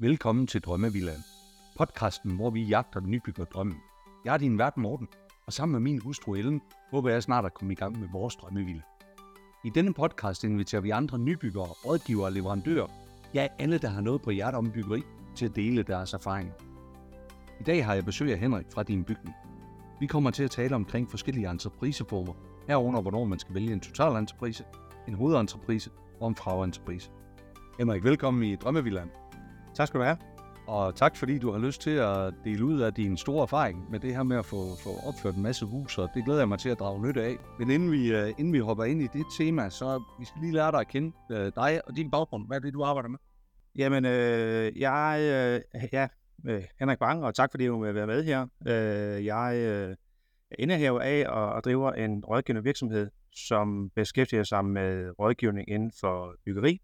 [0.00, 1.24] Velkommen til Drømmevillaen.
[1.76, 3.76] Podcasten, hvor vi jagter den nybygger drømmen.
[4.24, 5.08] Jeg er din vært Morten,
[5.46, 8.36] og sammen med min hustru Ellen, håber jeg snart at komme i gang med vores
[8.36, 8.80] drømmevilla.
[9.64, 12.86] I denne podcast inviterer vi andre nybyggere, rådgivere og leverandører,
[13.34, 15.02] ja alle, der har noget på hjertet om byggeri,
[15.34, 16.54] til at dele deres erfaringer.
[17.60, 19.36] I dag har jeg besøg af Henrik fra din bygning.
[20.00, 22.34] Vi kommer til at tale omkring forskellige entrepriseformer,
[22.68, 24.64] herunder hvornår man skal vælge en totalentreprise,
[25.08, 25.90] en hovedentreprise
[26.20, 27.10] og en fragentreprise.
[27.78, 29.10] Henrik, velkommen i Drømmevillaen.
[29.78, 30.16] Tak skal du have.
[30.66, 34.00] Og tak fordi du har lyst til at dele ud af din store erfaring med
[34.00, 36.58] det her med at få, få opført en masse hus, og det glæder jeg mig
[36.58, 37.36] til at drage nytte af.
[37.58, 40.52] Men inden vi, øh, inden vi hopper ind i det tema, så vi skal lige
[40.52, 42.46] lære dig at kende øh, dig og din baggrund.
[42.46, 43.18] Hvad er det, du arbejder med?
[43.76, 46.08] Jamen, øh, jeg øh, ja,
[46.48, 48.46] øh, Henrik Bang, og tak fordi du vil være med her.
[48.66, 49.90] Øh, jeg øh,
[50.50, 55.92] er indehaver af og, og driver en rådgivende virksomhed, som beskæftiger sig med rådgivning inden
[56.00, 56.80] for byggeri.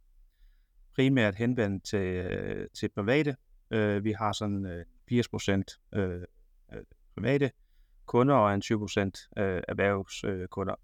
[0.94, 3.36] Primært henvendt til, øh, til private.
[3.70, 6.20] Øh, vi har sådan øh, 80 procent øh,
[6.72, 6.82] øh,
[7.16, 7.50] private
[8.06, 10.74] kunder og en 20 procent øh, erhvervskunder.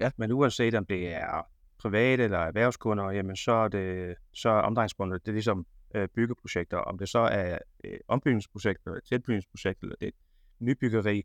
[0.00, 0.10] Ja.
[0.16, 1.48] Men uanset om det er
[1.78, 6.76] private eller erhvervskunder, jamen så er, det, så er omdrejningspunktet, det er ligesom øh, byggeprojekter.
[6.76, 10.12] Om det så er øh, ombygningsprojekter, eller tilbygningsprojekter, eller det er
[10.58, 11.22] nybyggeri,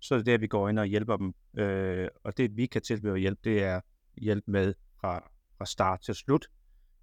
[0.00, 1.34] så er det der, vi går ind og hjælper dem.
[1.58, 3.80] Øh, og det, vi kan tilbyde hjælp, det er
[4.16, 6.46] hjælp med fra, fra start til slut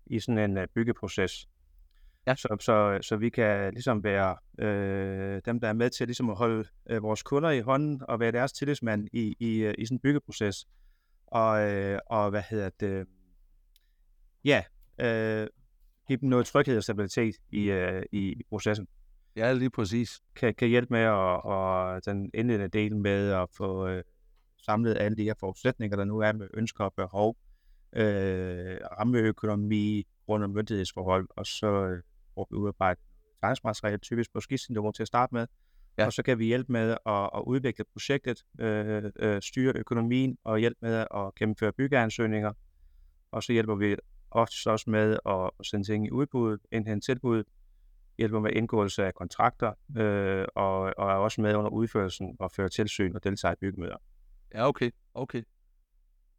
[0.10, 1.48] i sådan en uh, byggeproces.
[2.28, 2.36] Ja.
[2.36, 6.38] Så, så, så vi kan ligesom være øh, dem, der er med til ligesom at
[6.38, 9.96] holde øh, vores kunder i hånden og være deres tillidsmand i, i, øh, i sådan
[9.96, 10.68] en byggeproces.
[11.28, 13.08] Og, øh, og hvad hedder det?
[14.46, 14.64] Ja,
[15.02, 15.48] øh,
[16.08, 18.88] give dem noget tryghed og stabilitet i, øh, i, i processen.
[19.36, 20.22] Ja, lige præcis.
[20.36, 24.04] Kan, kan hjælpe med at, og den indledende del med at få øh,
[24.58, 27.38] samlet alle de her forudsætninger, der nu er med ønsker og behov,
[27.94, 32.02] øh, rammeøkonomi, grund- og myndighedsforhold, og så øh,
[32.34, 33.04] får vi udarbejdet
[33.42, 35.48] tegnsmateriale, typisk på skitsniveau til at starte med.
[35.98, 36.06] Ja.
[36.06, 40.60] Og så kan vi hjælpe med at, at udvikle projektet, øh, øh, styre økonomien og
[40.60, 42.54] hjælpe med at gennemføre byggeansøgninger.
[43.32, 43.96] Og så hjælper vi
[44.32, 47.44] ofte også med at sende ting i udbud, indhente tilbud,
[48.18, 52.70] hjælper med indgåelse af kontrakter, øh, og, og er også med under udførelsen og føre
[52.70, 53.98] tilsyn og deltager i byggemøder.
[54.54, 54.92] Ja, okay.
[55.14, 55.44] okay.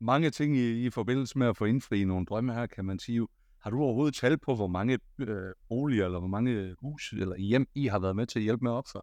[0.00, 3.26] Mange ting i, i forbindelse med at få indfri nogle drømme her, kan man sige.
[3.62, 7.68] Har du overhovedet tal på, hvor mange øh, boliger eller hvor mange hus eller hjem
[7.74, 9.02] I har været med til at hjælpe med at opføre?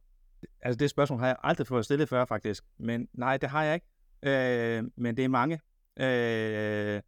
[0.61, 3.73] Altså det spørgsmål har jeg aldrig fået stillet før faktisk, men nej, det har jeg
[3.73, 3.87] ikke.
[4.23, 5.59] Øh, men det er mange.
[5.99, 7.01] Øh,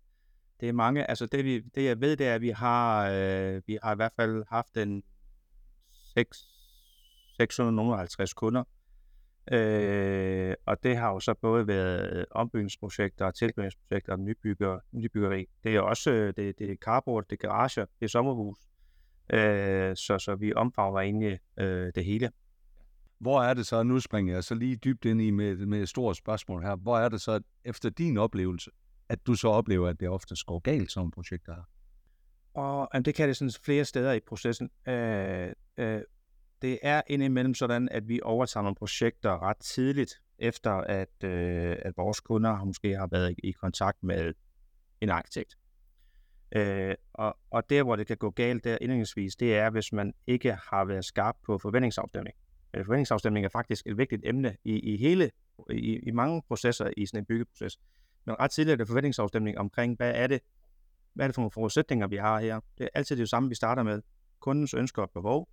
[0.59, 1.09] det er mange.
[1.09, 3.95] Altså det, vi, det jeg ved, det er, at vi har, øh, vi har i
[3.95, 5.03] hvert fald haft en
[6.13, 6.37] 6,
[7.37, 8.63] 650 kunder.
[9.51, 15.45] Øh, og det har jo så både været ombygningsprojekter, tilbygningsprojekter og nybygger, nybyggeri.
[15.63, 18.57] Det er også det, det er carport, det er garager, det er sommerhus.
[19.33, 22.31] Øh, så, så vi omfavner egentlig øh, det hele.
[23.19, 25.89] Hvor er det så, nu springer jeg så lige dybt ind i med, med et
[25.89, 28.71] stort spørgsmål her, hvor er det så, efter din oplevelse,
[29.09, 31.63] at du så oplever, at det ofte går galt, som projekter her?
[32.53, 34.69] Og jamen, det kan det sådan flere steder i processen.
[34.87, 36.01] Øh, øh,
[36.61, 41.97] det er indimellem sådan, at vi overtager nogle projekter ret tidligt, efter at, øh, at
[41.97, 44.33] vores kunder måske har været i, i kontakt med
[45.01, 45.57] en arkitekt.
[46.51, 50.13] Øh, og, og der, hvor det kan gå galt der indledningsvis, det er, hvis man
[50.27, 52.35] ikke har været skarp på forventningsafstemning.
[52.73, 55.31] Øh, forventningsafstemning er faktisk et vigtigt emne i, i hele,
[55.69, 57.79] i, i mange processer i sådan en byggeproces.
[58.25, 60.41] Men ret tidligt er det forventningsafstemning omkring, hvad er det,
[61.13, 62.59] hvad er det for nogle forudsætninger, vi har her.
[62.77, 64.01] Det er altid det samme, vi starter med.
[64.39, 65.49] Kundens ønsker og behov.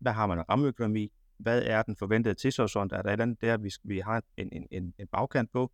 [0.00, 1.12] Hvad har man af rammeøkonomi?
[1.38, 2.92] Hvad er den forventede tidshorisont?
[2.92, 5.72] Er der et eller andet der, vi, vi har en, en, en, en bagkant på?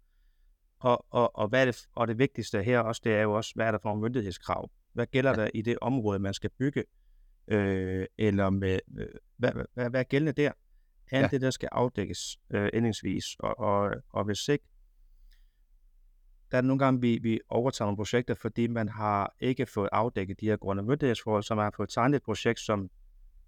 [0.79, 3.53] Og, og, og, hvad er det, og det vigtigste her også, det er jo også,
[3.55, 4.71] hvad er der for nogle myndighedskrav?
[4.93, 6.85] Hvad gælder der i det område, man skal bygge?
[7.49, 9.07] Øh, eller med, øh,
[9.37, 10.53] hvad, hvad, hvad er gældende der?
[11.11, 11.29] Alt ja.
[11.29, 13.25] det, der skal afdækkes øh, endingsvis.
[13.39, 14.65] Og, og, og hvis ikke,
[16.51, 20.41] der er nogle gange, vi, vi overtager nogle projekter, fordi man har ikke fået afdækket
[20.41, 22.91] de her grund- og myndighedsforhold, så man har fået tegnet et projekt, som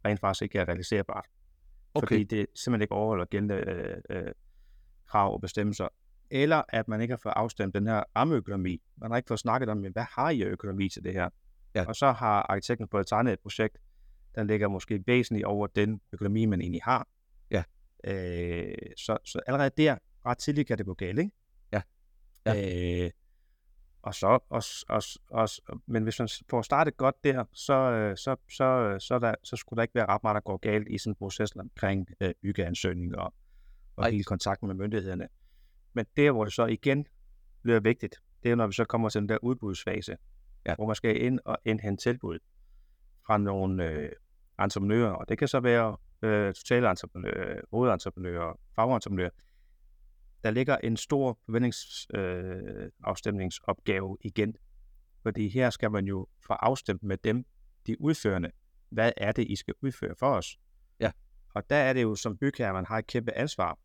[0.05, 1.27] rent faktisk ikke er realiserbart.
[1.95, 2.07] Okay.
[2.07, 4.33] Fordi det simpelthen ikke overholder gældende øh, øh,
[5.07, 5.89] krav og bestemmelser.
[6.31, 8.83] Eller at man ikke har fået afstemt den her rammeøkonomi.
[8.97, 11.29] Man har ikke fået snakket om, hvad har I økonomi til det her?
[11.75, 11.85] Ja.
[11.85, 13.79] Og så har arkitekten fået tegnet et projekt,
[14.35, 17.09] der ligger måske væsentligt over den økonomi, man egentlig har.
[17.51, 17.65] Ja.
[18.05, 19.97] Øh, så, så allerede der,
[20.27, 21.31] ret tidligt kan det gå galt, ikke?
[21.73, 21.83] Ja.
[22.47, 23.05] ja.
[23.05, 23.11] Øh,
[24.03, 25.49] og så, og, og, og,
[25.87, 29.83] men hvis man får startet godt der, så, så, så, så, der, så skulle der
[29.83, 33.35] ikke være ret meget, der går galt i sådan en proces omkring øh, byggeansøgninger og,
[33.97, 35.29] og hele kontakten med myndighederne.
[35.93, 37.07] Men der, hvor det så igen
[37.63, 40.17] bliver vigtigt, det er, når vi så kommer til den der udbudsfase,
[40.67, 40.75] ja.
[40.75, 42.39] hvor man skal ind og indhente tilbud
[43.27, 44.13] fra nogle, øh,
[44.61, 49.31] entreprenører, og det kan så være øh, totale entreprenører, hovedentreprenører, fagentreprenører,
[50.45, 54.55] der ligger en stor forventningsafstemningsopgave øh, igen.
[55.23, 57.45] Fordi her skal man jo få afstemt med dem,
[57.87, 58.51] de udførende.
[58.89, 60.59] Hvad er det, I skal udføre for os?
[61.01, 61.11] Ja.
[61.55, 63.79] Og der er det jo som bygherre, man har et kæmpe ansvar,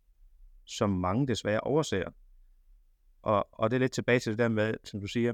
[0.65, 2.09] som mange desværre overser.
[3.21, 5.33] Og, og det er lidt tilbage til det der med, som du siger,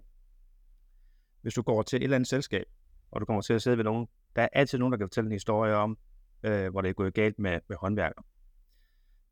[1.42, 2.66] hvis du går til et eller andet selskab,
[3.12, 5.28] og du kommer til at sidde ved nogen, der er altid nogen, der kan fortælle
[5.28, 5.98] en historie om,
[6.44, 8.22] øh, hvor det er gået galt med, med håndværker.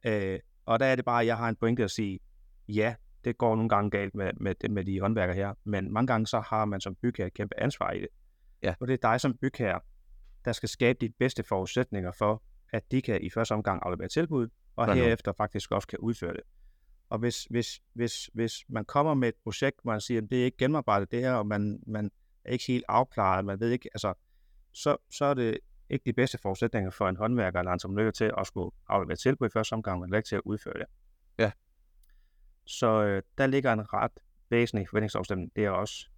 [0.06, 2.20] Øh, og der er det bare, at jeg har en pointe at sige,
[2.68, 6.28] ja, det går nogle gange galt med, med, med de håndværker her, men mange gange
[6.28, 8.08] så har man som bygherre et kæmpe ansvar i det.
[8.64, 8.76] Ja.
[8.80, 9.80] Og det er dig som bygherre,
[10.46, 12.44] der skal skabe de bedste forudsætninger for,
[12.74, 15.04] at de kan i første omgang aflevere tilbud, og Sådan.
[15.04, 16.42] herefter faktisk også kan udføre det.
[17.10, 20.42] Og hvis, hvis, hvis, hvis man kommer med et projekt, hvor man siger, at det
[20.42, 22.12] er ikke gennemarbejdet det her, og man, man
[22.46, 24.14] er ikke helt afklaret, man ved ikke, altså,
[24.74, 25.58] så, så er det
[25.90, 29.50] ikke de bedste forudsætninger for en håndværker eller entreprenør til at skulle aflevere tilbud i
[29.50, 30.86] første omgang, men ikke til at udføre det.
[31.40, 31.52] Ja.
[32.66, 34.12] Så øh, der ligger en ret
[34.50, 36.10] væsentlig forventningsafstemning der også.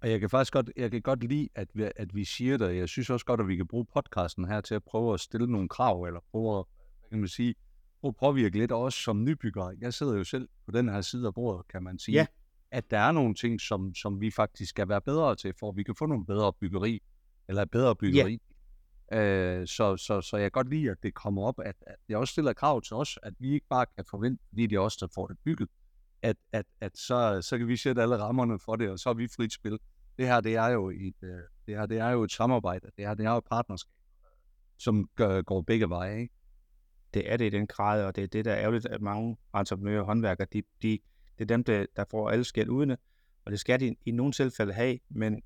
[0.00, 2.76] Og jeg kan faktisk godt, jeg kan godt lide, at vi, at vi siger det.
[2.76, 5.46] Jeg synes også godt, at vi kan bruge podcasten her til at prøve at stille
[5.46, 6.64] nogle krav, eller prøve at,
[7.00, 7.54] hvad kan man sige,
[8.00, 9.76] prøve at påvirke lidt også som nybyggere.
[9.80, 12.14] Jeg sidder jo selv på den her side af bordet, kan man sige.
[12.14, 12.26] Ja.
[12.70, 15.76] At der er nogle ting, som, som vi faktisk skal være bedre til, for at
[15.76, 17.02] vi kan få nogle bedre byggeri,
[17.48, 18.40] eller bedre byggeri.
[19.12, 22.16] Øh, så, så, så jeg kan godt lide, at det kommer op, at, at det
[22.16, 24.96] også stiller krav til os, at vi ikke bare kan forvente, fordi det er os,
[24.96, 25.68] der får det bygget,
[26.22, 29.14] at, at, at så, så kan vi sætte alle rammerne for det, og så er
[29.14, 29.78] vi frit spil.
[30.18, 33.06] Det her, det er jo et, øh, det her, det er jo et samarbejde, det
[33.06, 33.92] her, det er jo et partnerskab,
[34.78, 36.34] som gør, går begge veje, ikke?
[37.14, 39.36] Det er det i den grad, og det er det, der er ærgerligt, at mange
[39.54, 40.98] entreprenører og håndværkere, de, de,
[41.38, 42.96] det er dem, der, der får alle skæld udene,
[43.44, 45.42] og det skal de i nogle tilfælde have, men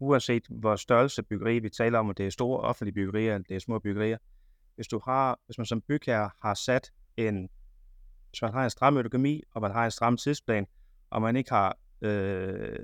[0.00, 3.56] uanset hvor størrelse byggeri vi taler om, om det er store offentlige byggerier, eller det
[3.56, 4.18] er små byggerier,
[4.74, 7.48] hvis du har, hvis man som bygherre har sat en,
[8.30, 10.66] hvis man har en stram økonomi, og man har en stram tidsplan,
[11.10, 12.78] og man ikke har øh,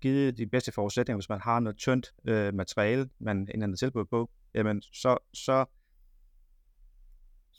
[0.00, 4.30] givet de bedste forudsætninger, hvis man har noget tyndt øh, materiale, man indhenter tilbud på,
[4.54, 5.64] jamen så, så,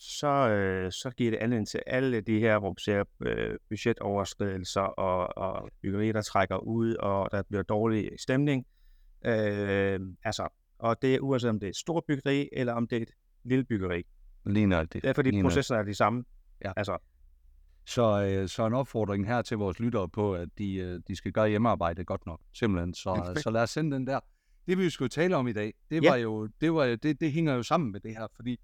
[0.04, 5.38] så, øh, så giver det anledning til alle de her, hvor ser øh, budgetoverskridelser og,
[5.38, 8.66] og byggerier, der trækker ud, og der bliver dårlig stemning.
[9.26, 10.48] Øh, altså,
[10.80, 13.12] og det er uanset om det er et stort byggeri, eller om det er et
[13.44, 14.04] lille byggeri.
[14.46, 15.04] Lige nok det.
[15.04, 16.24] Det er fordi processerne er de samme.
[16.66, 16.72] Ja.
[16.76, 16.98] Altså,
[17.86, 21.32] Så, øh, så en opfordring her til vores lyttere på, at de, øh, de skal
[21.32, 22.94] gøre hjemmearbejdet godt nok, simpelthen.
[22.94, 24.20] Så, så lad os sende den der.
[24.68, 26.10] Det vi skulle tale om i dag, det Ja.
[26.10, 28.60] var jo, det, var, jo- det, det hænger jo sammen med det her, fordi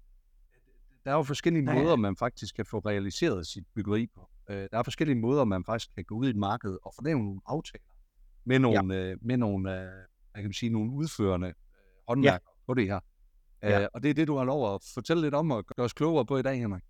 [1.08, 1.82] der er jo forskellige Ja, ja.
[1.82, 4.28] måder, man faktisk kan få realiseret sit byggeri på.
[4.50, 7.04] Øh, der er forskellige måder, man faktisk kan gå ud i et marked og få
[7.04, 7.84] lavet nogle aftaler
[8.44, 9.10] med nogle, ja.
[9.10, 9.88] øh, med nogle, øh,
[10.32, 11.54] hvad kan sige, nogle udførende øh,
[12.08, 12.66] håndværkere ja.
[12.66, 13.00] på det her.
[13.62, 13.82] Ja.
[13.82, 15.92] Øh, og det er det, du har lov at fortælle lidt om og gøre os
[15.92, 16.82] klogere på i dag, Henrik.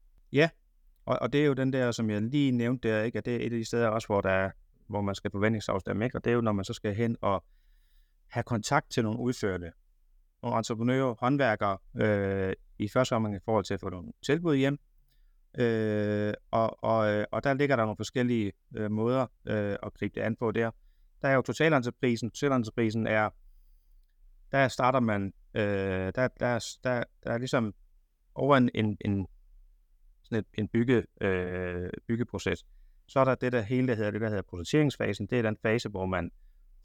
[1.06, 3.18] og, og det er jo den der, som jeg lige nævnte der, ikke?
[3.18, 4.50] at det er et af de steder også, hvor, der er,
[4.86, 6.18] hvor man skal forventningsafstemme, ikke?
[6.18, 7.44] og det er jo, når man så skal hen og
[8.28, 9.72] have kontakt til nogle udførende,
[10.42, 14.78] nogle entreprenører, håndværkere, øh, i første omgang i forhold til at få nogle tilbud hjem,
[15.58, 20.14] øh, og, og, øh, og der ligger der nogle forskellige øh, måder øh, at gribe
[20.14, 20.70] det an på der.
[21.22, 22.30] Der er jo totalentreprisen.
[22.30, 23.30] Totalentreprisen er,
[24.52, 25.62] der starter man, øh,
[26.14, 27.74] der, der, der, der er ligesom
[28.34, 29.26] over en, en, en
[30.22, 32.64] sådan et, en bygge, øh, byggeproces.
[33.06, 35.26] Så er der det der hele, der hedder, det der hedder projekteringsfasen.
[35.26, 36.30] Det er den fase, hvor man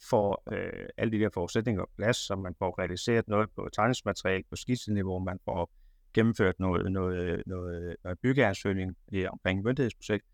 [0.09, 4.43] får øh, alle de der forudsætninger på plads, så man får realiseret noget på tegningsmateriale,
[4.49, 5.71] på skitseniveau, man får
[6.13, 10.25] gennemført noget, noget, noget, noget byggeansøgning i omkring myndighedsprojekt.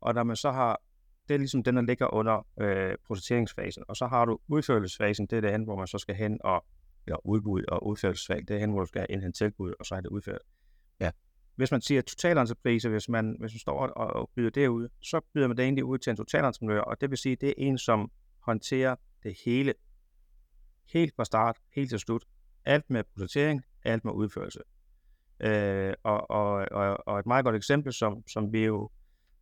[0.00, 0.80] Og når man så har,
[1.28, 3.84] det er ligesom den, der ligger under øh, projekteringsfasen.
[3.88, 6.64] Og så har du udførelsesfasen, det er det hen, hvor man så skal hen og,
[7.06, 10.00] eller udbud og udførelsesfag, det er hen, hvor du skal indhente tilbud, og så er
[10.00, 10.42] det udført.
[11.00, 11.10] Ja.
[11.56, 15.20] Hvis man siger totalentreprise, hvis man, hvis man står og, og byder det ud, så
[15.34, 17.78] byder man det egentlig ud til en totalentreprenør, og det vil sige, det er en,
[17.78, 18.10] som
[18.42, 19.74] håndtere det hele.
[20.92, 22.24] Helt fra start, helt til slut.
[22.64, 24.60] Alt med projektering, alt med udførelse.
[25.40, 28.90] Øh, og, og, og, og et meget godt eksempel, som, som vi jo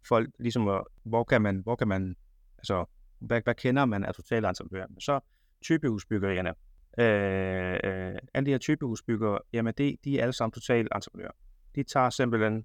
[0.08, 2.16] folk ligesom, hvor kan man, hvor kan man,
[2.58, 2.84] altså,
[3.18, 4.86] hvad, hvad kender man af totalentreprenører?
[4.98, 5.20] Så
[5.62, 6.54] typehusbyggerierne.
[6.98, 11.32] Øh, øh, alle de her typehusbyggere, jamen det, de er alle sammen totalentreprenører.
[11.74, 12.64] De tager simpelthen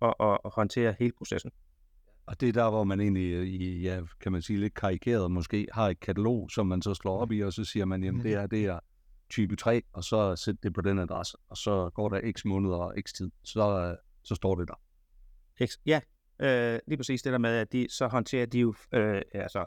[0.00, 1.50] og, og, og håndterer hele processen.
[2.30, 5.66] Og det er der, hvor man egentlig, øh, ja, kan man sige lidt karikeret måske,
[5.72, 8.34] har et katalog, som man så slår op i, og så siger man, jamen det
[8.34, 8.78] er, det er
[9.30, 12.76] type 3, og så sæt det på den adresse, og så går der x måneder
[12.76, 14.74] og x tid, så, øh, så står det der.
[15.64, 16.00] Eks- Ja,
[16.40, 19.64] øh, lige præcis det der med, at de, så håndterer de jo øh, altså,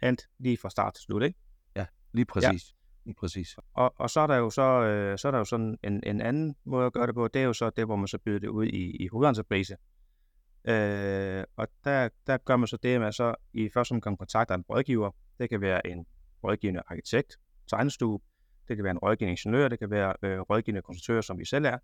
[0.00, 1.38] alt lige fra start til slut, ikke?
[2.12, 2.74] Lige præcis.
[3.20, 3.56] præcis.
[3.74, 6.20] Og, og så er der jo så, øh, så er der jo sådan en, en
[6.20, 8.38] anden måde at gøre det på, det er jo så det, hvor man så byder
[8.38, 9.76] det ud i, i hovedentreprise.
[10.68, 14.54] Øh, og der, der gør man så det, at man så i første omgang kontakter
[14.54, 15.10] en rådgiver.
[15.38, 16.06] Det kan være en
[16.44, 18.20] rådgivende arkitekt, tegnestue,
[18.68, 21.64] det kan være en rådgivende ingeniør, det kan være øh, rådgivende konstruktør, som vi selv
[21.64, 21.78] er.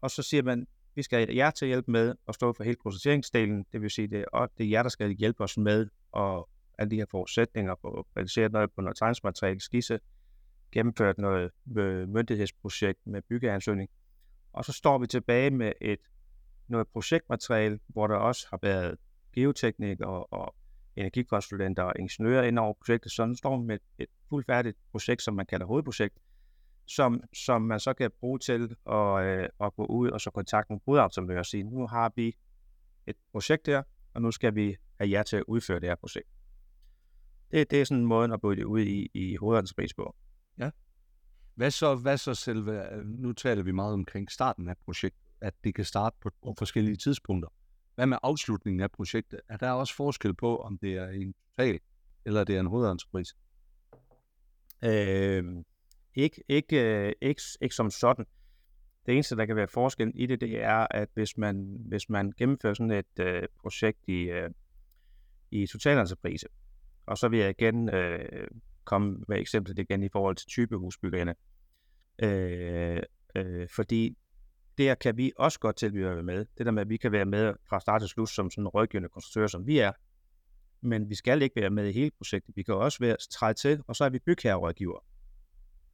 [0.00, 2.64] Og så siger man, vi skal have jer til at hjælpe med at stå for
[2.64, 5.86] hele processeringsdelen, det vil sige, det er, det er jer, der skal hjælpe os med
[6.16, 6.44] at
[6.78, 10.00] alle de her forudsætninger, på realisere noget på noget tegnsmateriale, skisse,
[10.72, 13.90] gennemført noget øh, myndighedsprojekt med byggeansøgning.
[14.52, 15.98] Og så står vi tilbage med et
[16.68, 18.96] noget projektmateriale, hvor der også har været
[19.34, 20.54] geoteknikere og, og
[20.96, 25.46] energikonsulenter og ingeniører ind over projektet, så nu står med et fuldfærdigt projekt, som man
[25.46, 26.18] kalder hovedprojekt,
[26.86, 30.72] som, som man så kan bruge til at, øh, at gå ud og så kontakte
[30.72, 32.36] nogle hovedautomør og sige, nu har vi
[33.06, 33.82] et projekt her,
[34.14, 36.28] og nu skal vi have jer til at udføre det her projekt.
[37.50, 40.16] Det, det er sådan en måde at bryde det ud i, i hovedautomørs på.
[40.58, 40.70] Ja.
[41.54, 45.54] Hvad så, hvad så selve, øh, nu taler vi meget omkring starten af projektet, at
[45.64, 47.48] det kan starte på, forskellige tidspunkter.
[47.94, 49.40] Hvad med afslutningen af projektet?
[49.48, 51.80] Er der også forskel på, om det er en total,
[52.24, 53.34] eller det er en hovedentreprise?
[54.84, 55.44] Øh,
[56.14, 58.26] ikke, ikke, øh, ikke, ikke som sådan.
[59.06, 62.32] Det eneste, der kan være forskel i det, det er, at hvis man, hvis man
[62.38, 64.50] gennemfører sådan et øh, projekt i, øh,
[65.50, 66.46] i totalentreprise,
[67.06, 68.48] og så vil jeg igen øh,
[68.84, 71.34] komme med eksemplet igen i forhold til typehusbyggerne.
[72.18, 73.02] Øh,
[73.36, 74.16] øh, fordi
[74.82, 76.46] der kan vi også godt tilbyde at være med.
[76.58, 78.68] Det der med, at vi kan være med fra start til slut som sådan en
[78.68, 79.92] rådgivende konstruktør, som vi er.
[80.80, 82.56] Men vi skal ikke være med i hele projektet.
[82.56, 84.98] Vi kan også være træde til, og så er vi bygherrerådgiver.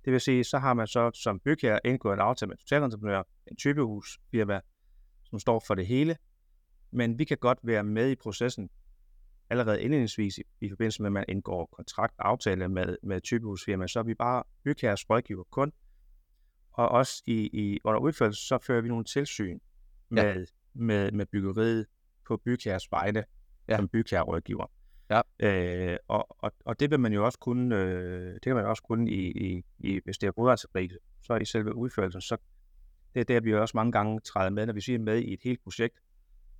[0.04, 3.56] Det vil sige, så har man så som bygherre indgået en aftale med totalentreprenør, en
[3.56, 4.60] typehusfirma,
[5.24, 6.16] som står for det hele.
[6.90, 8.70] Men vi kan godt være med i processen
[9.50, 13.98] allerede indledningsvis i, i forbindelse med, at man indgår kontrakt aftale med, med typehusfirma, så
[13.98, 15.72] er vi bare bygherres rådgiver kun,
[16.78, 19.58] og også i, i under udførelse, så fører vi nogle tilsyn
[20.08, 20.44] med, ja.
[20.74, 21.86] med, med byggeriet
[22.26, 23.24] på bygherres vegne,
[23.68, 23.76] ja.
[23.76, 24.66] som bygherrerådgiver.
[25.10, 25.20] Ja.
[25.40, 28.82] Øh, og, og, og det vil man jo også kunne, øh, det kan man også
[28.82, 30.92] kunne i, i, i hvis det er hovedansatspris,
[31.22, 32.36] så i selve udførelsen, så
[33.14, 35.40] det er der, vi også mange gange træder med, når vi siger med i et
[35.44, 35.98] helt projekt,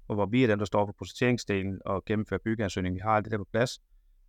[0.09, 3.25] og hvor vi er dem, der står for projekteringsdelen og gennemfører byggeansøgningen, vi har alt
[3.25, 3.71] det der på plads,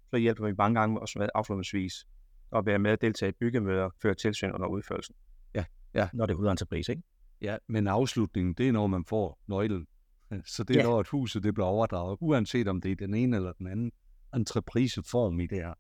[0.10, 2.08] så hjælper vi mange gange også med afslutningsvis
[2.56, 5.16] at være med at deltage i byggemøder føre tilsyn under udførelsen.
[5.94, 6.10] Ja.
[6.14, 7.04] Når det er hovedentreprise, ikke?
[7.42, 9.88] Ja, men afslutningen, det er når man får nøglen.
[10.46, 10.86] Så det er ja.
[10.86, 13.92] når, at huset det bliver overdraget, uanset om det er den ene eller den anden
[14.36, 15.74] entrepriseform i det her.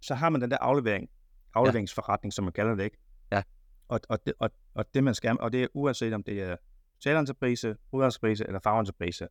[0.00, 1.10] Så har man den der aflevering,
[1.54, 2.34] afleveringsforretning, ja.
[2.34, 2.98] som man kalder det, ikke?
[3.32, 3.42] Ja.
[3.88, 6.56] Og, og, det, og, og det man skal, og det er uanset om det er
[6.94, 9.28] totalentreprise, hovedentreprise eller fagentreprise,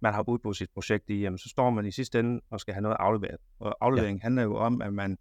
[0.00, 2.74] man har udbudt sit projekt i, jamen, så står man i sidste ende og skal
[2.74, 3.40] have noget afleveret.
[3.58, 4.22] Og afleveringen ja.
[4.22, 5.18] handler jo om, at man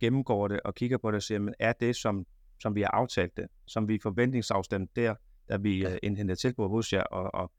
[0.00, 2.26] gennemgår det og kigger på det og siger, men er det, som,
[2.60, 5.14] som vi har aftalt det, som vi forventningsafstemt der,
[5.48, 5.92] da vi ja.
[5.92, 7.52] uh, indhentede tilbud hos jer, og, og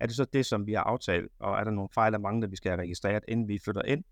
[0.00, 2.48] er det så det, som vi har aftalt, og er der nogle fejl og mangler,
[2.48, 4.04] vi skal have registreret, inden vi flytter ind?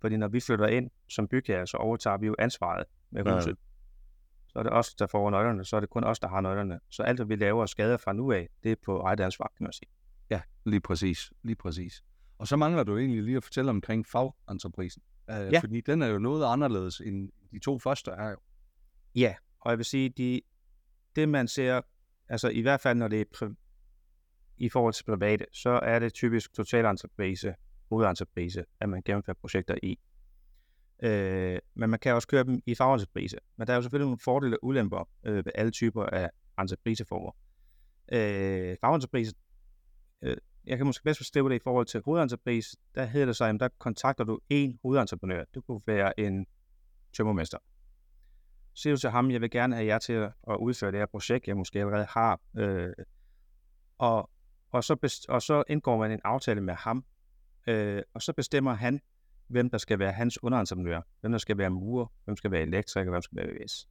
[0.00, 3.48] Fordi når vi flytter ind som bygherre, så overtager vi jo ansvaret med huset.
[3.48, 3.54] Ja.
[4.48, 6.80] Så er det os, der får nøglerne, så er det kun os, der har nøglerne.
[6.90, 9.64] Så alt, hvad vi laver skader fra nu af, det er på eget ansvar, kan
[9.64, 9.88] man sige.
[10.30, 11.32] Ja, lige præcis.
[11.42, 12.04] Lige præcis.
[12.38, 15.02] Og så mangler du egentlig lige at fortælle omkring fagentreprisen.
[15.28, 15.60] Uh, ja.
[15.60, 18.36] Fordi den er jo noget anderledes end de to første er jo.
[19.14, 20.40] Ja, og jeg vil sige, de,
[21.16, 21.80] det man ser,
[22.28, 23.54] altså i hvert fald når det er
[24.58, 27.54] i forhold til private, så er det typisk totalentreprise,
[27.88, 29.98] hovedentreprise, at man gennemfører projekter i.
[31.02, 33.36] Øh, men man kan også køre dem i fagentreprise.
[33.56, 37.32] Men der er jo selvfølgelig nogle fordele og ulemper øh, ved alle typer af entrepriseformer.
[38.12, 39.34] Øh, fagentreprise,
[40.22, 42.76] øh, jeg kan måske bedst beskrive det i forhold til hovedentreprise.
[42.94, 45.44] Der hedder det sig, at der kontakter du en hovedentreprenør.
[45.54, 46.46] Det kunne være en
[47.12, 47.58] tømmermester.
[48.74, 51.06] Så siger du til ham, jeg vil gerne have jer til at udføre det her
[51.06, 52.40] projekt, jeg måske allerede har.
[52.56, 52.92] Øh,
[53.98, 54.30] og
[54.72, 57.04] og så, best, og så indgår man en aftale med ham,
[57.66, 59.00] øh, og så bestemmer han,
[59.48, 63.10] hvem der skal være hans underentreprenør, hvem der skal være murer, hvem skal være elektriker,
[63.10, 63.88] hvem skal være VVS.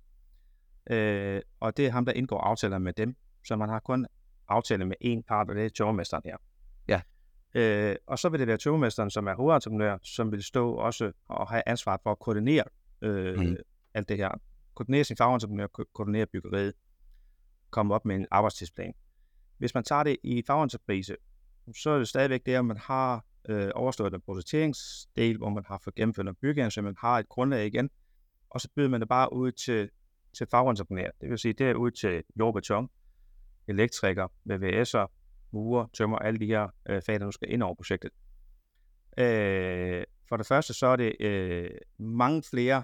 [0.92, 3.16] Øh, og det er ham, der indgår aftaler med dem,
[3.48, 4.08] så man har kun
[4.48, 6.38] aftale med én part, og det er tømmermesteren her.
[6.88, 7.02] Ja.
[7.54, 11.50] Øh, og så vil det være tømmermesteren, som er hovedentreprenør, som vil stå også og
[11.50, 12.64] have ansvar for at koordinere
[13.02, 13.58] øh, mm.
[13.94, 14.30] alt det her.
[14.80, 16.74] Koordinere sin fagentreprenør, koordinere byggeriet,
[17.70, 18.94] komme op med en arbejdstidsplan.
[19.58, 21.16] Hvis man tager det i fagentreprise,
[21.82, 25.82] så er det stadigvæk det, at man har øh, overstået den projekteringsdel, hvor man har
[25.84, 27.90] fået gennemført en bygning, så man har et grundlag igen,
[28.50, 29.90] og så byder man det bare ud til,
[30.38, 31.10] til fagentreprenør.
[31.22, 32.90] Det vil sige, det er ud til jordbeton,
[33.68, 35.08] elektriker, VVS'er,
[35.52, 38.12] murer, tømmer, alle de her øh, fag, der nu skal ind over projektet.
[39.18, 42.84] Øh, for det første, så er det øh, mange flere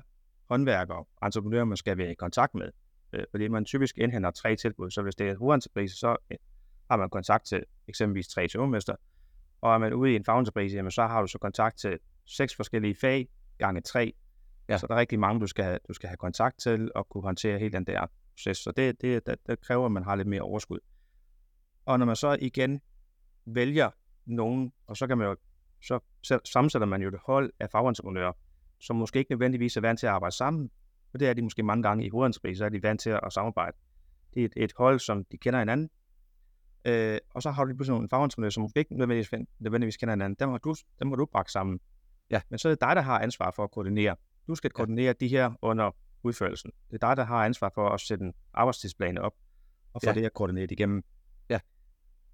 [0.50, 2.70] håndværkere, entreprenører, man skal være i kontakt med.
[3.14, 6.38] Øh, fordi man typisk indhenter tre tilbud, så hvis det er hovedentreprise, så øh,
[6.90, 8.96] har man kontakt til eksempelvis tre tømmermester,
[9.62, 12.56] og er man ude i en fagentreprise, jamen så har du så kontakt til seks
[12.56, 14.14] forskellige fag, gange tre.
[14.70, 14.78] Ja.
[14.78, 17.60] Så der er rigtig mange, du skal, du skal have kontakt til og kunne håndtere
[17.60, 18.58] hele den der proces.
[18.58, 20.80] Så det, det, det, det kræver, at man har lidt mere overskud.
[21.86, 22.82] Og når man så igen
[23.46, 23.90] vælger
[24.26, 25.36] nogen, og så kan man jo,
[25.82, 28.32] så sammensætter man jo et hold af fagentreprenører,
[28.86, 30.70] som måske ikke nødvendigvis er vant til at arbejde sammen,
[31.14, 33.34] og det er de måske mange gange i hovedinspris, så er de vant til at
[33.34, 33.78] samarbejde.
[34.34, 35.90] Det er et, et hold, som de kender hinanden,
[36.86, 40.14] øh, og så har du lige pludselig nogle fagentreprenører, som måske ikke nødvendigvis, nødvendigvis kender
[40.14, 40.38] hinanden.
[40.40, 41.80] Dem har du, dem har du bragt sammen.
[42.30, 42.42] Ja.
[42.50, 44.16] Men så er det dig, der har ansvar for at koordinere.
[44.48, 45.14] Du skal koordinere ja.
[45.14, 45.92] de her under
[46.24, 46.72] udførelsen.
[46.92, 49.34] Det er dig, der har ansvar for at sætte en arbejdstidsplan op,
[49.94, 50.14] og få ja.
[50.14, 51.04] det her koordineret igennem.
[51.50, 51.60] Ja.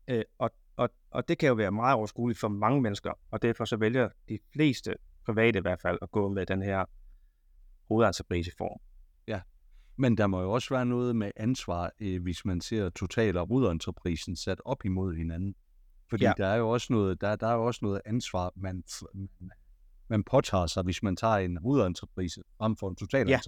[0.07, 3.65] Øh, og, og, og det kan jo være meget overskueligt for mange mennesker, og derfor
[3.65, 6.85] så vælger de fleste private i hvert fald at gå med den her
[7.87, 8.79] hovedentrepriseform.
[9.27, 9.41] Ja,
[9.95, 13.47] men der må jo også være noget med ansvar, øh, hvis man ser total og
[13.47, 15.55] hovedentreprisen sat op imod hinanden.
[16.09, 16.33] Fordi ja.
[16.37, 18.83] der er jo også noget, der, der er jo også noget ansvar, man,
[20.07, 23.39] man, påtager sig, hvis man tager en hovedentreprise frem for en total ja.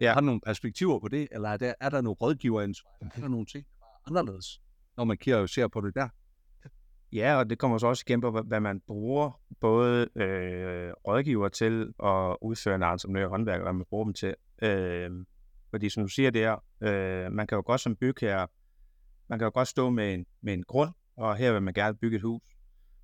[0.00, 0.12] Ja.
[0.12, 2.90] Har du nogle perspektiver på det, eller er der, er der nogle rådgiveransvar?
[3.00, 4.62] Er der nogle ting, der er anderledes,
[4.96, 6.08] når man kigger og ser på det der?
[7.12, 11.92] Ja, og det kommer så også igen på, hvad man bruger både øh, rådgiver til
[11.98, 14.34] og udførende entreprenører og håndværker, hvad man bruger dem til.
[14.62, 15.10] Øh,
[15.70, 18.48] fordi som du siger der, øh, man kan jo godt som bygherre,
[19.28, 21.96] man kan jo godt stå med en, med en grund, og her vil man gerne
[21.96, 22.42] bygge et hus.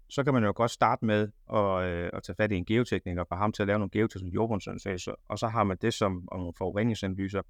[0.08, 3.20] Så kan man jo godt starte med at, øh, at tage fat i en geotekniker
[3.20, 6.28] og få ham til at lave nogle geotekniske jordbundsundersøgelser, og så har man det som
[6.32, 7.42] nogle forureningsanalyser,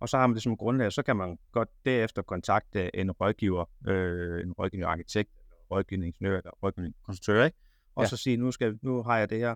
[0.00, 3.64] og så har man det som grundlag, så kan man godt derefter kontakte en rådgiver,
[3.88, 5.30] øh, en rådgiver arkitekt,
[5.72, 7.56] rådgivningsingeniør eller rådgivningskonstruktør, ikke?
[7.94, 8.08] og ja.
[8.08, 9.54] så sige, nu, skal, nu har jeg det her.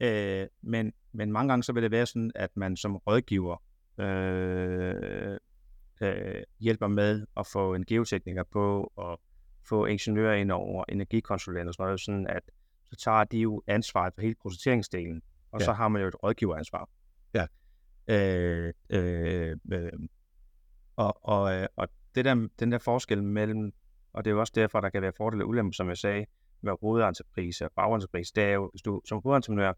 [0.00, 3.62] Øh, men, men mange gange så vil det være sådan, at man som rådgiver
[3.98, 5.38] øh,
[6.02, 9.20] øh, hjælper med at få en geotekniker på, og
[9.68, 12.42] få ingeniører ind over, energikonsulenter og sådan noget, sådan at
[12.84, 15.22] så tager de jo ansvaret for hele projekteringsdelen,
[15.52, 15.64] og ja.
[15.64, 16.88] så har man jo et rådgiveransvar.
[17.34, 17.46] Ja.
[18.08, 19.92] Øh, øh, øh,
[20.96, 23.72] og, og, øh, og det der, den der forskel mellem
[24.12, 26.26] og det er jo også derfor, der kan være fordele og ulemper, som jeg sagde,
[26.60, 28.32] med hovedentreprise og bagentreprise.
[28.34, 29.72] Det er jo, hvis du som hovedentreprenør,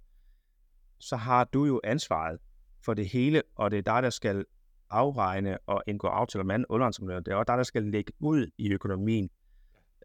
[0.98, 2.38] så har du jo ansvaret
[2.84, 4.44] for det hele, og det er dig, der skal
[4.90, 7.20] afregne og indgå aftaler med underentreprenør.
[7.20, 9.30] Det er også dig, der skal lægge ud i økonomien,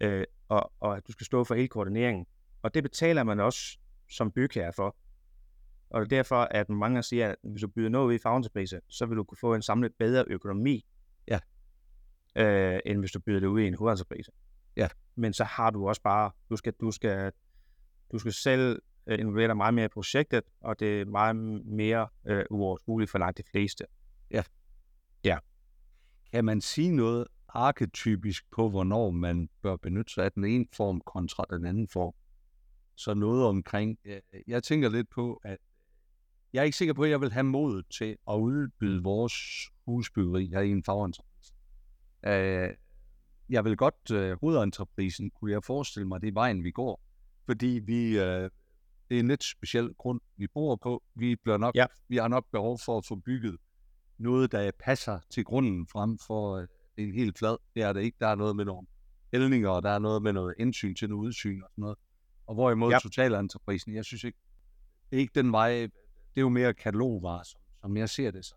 [0.01, 2.25] øh, og, og du skal stå for hele koordineringen.
[2.61, 3.77] Og det betaler man også
[4.09, 4.95] som bygherre for.
[5.89, 8.79] Og det er derfor, at mange siger, at hvis du byder noget ud i fagentreprise,
[8.89, 10.85] så vil du kunne få en samlet bedre økonomi
[12.39, 14.31] øh, end hvis du byder det ud i en hovedentreprise.
[14.75, 14.87] Ja.
[15.15, 17.31] Men så har du også bare, du skal, du skal,
[18.11, 22.07] du skal selv øh, involvere dig meget mere i projektet, og det er meget mere
[22.27, 23.85] øh, uoverskueligt for langt de fleste.
[24.31, 24.43] Ja.
[25.25, 25.37] Ja.
[26.33, 31.01] Kan man sige noget arketypisk på, hvornår man bør benytte sig af den ene form
[31.01, 32.13] kontra den anden form?
[32.95, 35.57] Så noget omkring, øh, jeg tænker lidt på, at
[36.53, 39.33] jeg er ikke sikker på, at jeg vil have mod til at udbyde vores
[39.85, 41.28] husbyggeri her i en fagentreprise.
[42.27, 42.69] Øh,
[43.49, 47.01] jeg vil godt, øh, hovedentreprisen, kunne jeg forestille mig, det er vejen, vi går.
[47.45, 48.49] Fordi vi, øh,
[49.09, 51.03] det er en lidt speciel grund, vi bor på.
[51.15, 51.85] Vi, bliver nok, ja.
[52.07, 53.57] vi har nok behov for at få bygget
[54.17, 57.57] noget, der passer til grunden frem for øh, det er en helt flad.
[57.73, 58.17] Det er det ikke.
[58.19, 58.87] Der er noget med nogle
[59.33, 61.97] hældninger, og der er noget med noget indsyn til noget udsyn og sådan noget.
[62.47, 62.99] Og hvorimod ja.
[62.99, 64.37] totalentreprisen, jeg synes ikke,
[65.09, 68.45] det er ikke den vej, det er jo mere katalogvarer, som, som jeg ser det
[68.45, 68.55] så.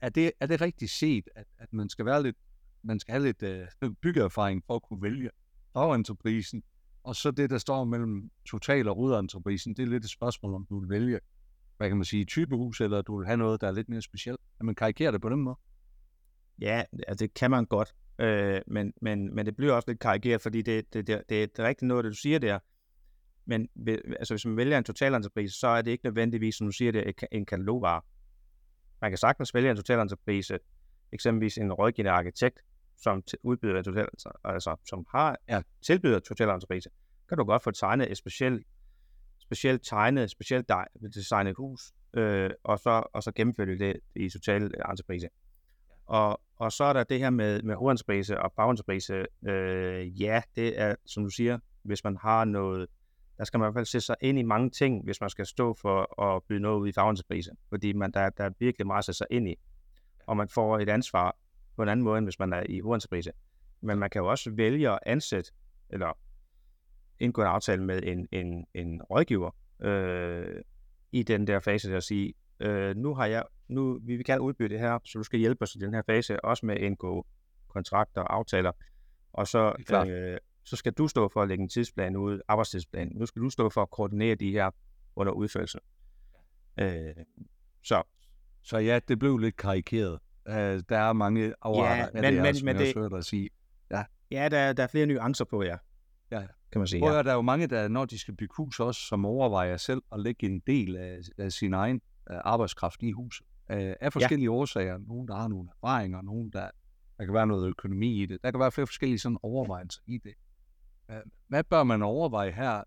[0.00, 2.36] Er det, er det rigtigt set, at, at man skal være lidt
[2.84, 3.66] man skal have lidt øh,
[4.02, 5.30] byggeerfaring for at kunne vælge
[5.72, 6.62] fagentreprisen.
[7.02, 10.66] Og så det, der står mellem total og ruderentreprisen, det er lidt et spørgsmål, om
[10.68, 11.20] du vil vælge,
[11.76, 14.40] hvad kan man sige, typehus, eller du vil have noget, der er lidt mere specielt.
[14.56, 15.56] Kan man karikere det på den måde?
[16.60, 17.94] Ja, altså, det kan man godt.
[18.18, 21.58] Øh, men, men, men det bliver også lidt karikeret, fordi det, det, det, det, det
[21.58, 22.58] er rigtigt noget, det du siger der.
[23.46, 23.68] Men
[24.18, 27.08] altså, hvis man vælger en totalentreprise, så er det ikke nødvendigvis, som du siger, det
[27.08, 28.00] er en katalogvare.
[29.00, 30.58] Man kan sagtens vælge en totalentreprise,
[31.12, 32.60] eksempelvis en rådgivende arkitekt,
[33.02, 36.90] som udbyder total, altså, altså som har er tilbyder totalentreprise,
[37.28, 38.66] kan du godt få tegnet et specielt,
[39.38, 40.70] specielt tegnet, specielt
[41.14, 45.28] designet hus, øh, og, så, og så gennemføre det i total entreprise.
[46.06, 49.26] Og, og så er der det her med, med hovedentreprise og bagentreprise.
[49.48, 52.88] Øh, ja, det er, som du siger, hvis man har noget,
[53.38, 55.46] der skal man i hvert fald sætte sig ind i mange ting, hvis man skal
[55.46, 57.50] stå for at byde noget ud i fagentreprise.
[57.68, 59.54] Fordi man, der, der er virkelig meget at sætte sig ind i.
[60.26, 61.36] Og man får et ansvar
[61.76, 63.32] på en anden måde, end hvis man er i hovedentreprise.
[63.80, 65.52] Men man kan jo også vælge at ansætte,
[65.90, 66.18] eller
[67.18, 69.50] indgå en aftale med en, en, en rådgiver
[69.82, 70.62] øh,
[71.12, 74.42] i den der fase, der at sige, øh, nu har jeg, nu, vi vil gerne
[74.42, 76.80] udbyde det her, så du skal hjælpe os i den her fase, også med at
[76.80, 77.26] indgå
[77.68, 78.72] kontrakter og aftaler.
[79.32, 79.74] Og så,
[80.08, 83.12] øh, så skal du stå for at lægge en tidsplan ud, arbejdstidsplan.
[83.14, 84.70] Nu skal du stå for at koordinere de her
[85.16, 85.80] under udførelsen.
[86.80, 87.14] Øh,
[87.82, 88.02] så.
[88.62, 90.18] Så ja, det blev lidt karikeret.
[90.48, 90.54] Uh,
[90.88, 93.50] der er mange afarter ja, men, af det men, her, men det, jeg dig sige.
[93.90, 95.78] Ja, ja der, der er flere nuancer på jer.
[96.30, 96.42] Ja.
[96.72, 97.00] Kan man sige.
[97.00, 97.22] Prøv, ja.
[97.22, 100.20] Der er jo mange, der, når de skal bygge hus også, som overvejer selv at
[100.20, 103.46] lægge en del af, af sin egen uh, arbejdskraft i huset.
[103.72, 104.50] Uh, af forskellige ja.
[104.50, 104.98] årsager.
[104.98, 106.70] Nogle, der har nogle erfaringer, nogle, der,
[107.18, 108.38] der kan være noget økonomi i det.
[108.42, 110.34] Der kan være flere forskellige sådan overvejelser i det.
[111.08, 112.82] Uh, hvad bør man overveje her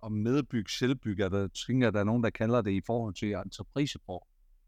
[0.00, 1.20] om medbyg, selvbyg?
[1.20, 4.26] Er der, tænker, der er nogen, der kalder det i forhold til entrepriseform.